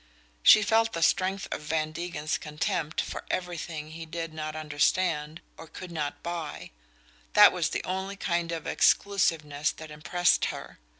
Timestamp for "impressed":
9.91-10.45